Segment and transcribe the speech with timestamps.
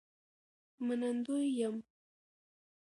[0.87, 1.75] منندوی یم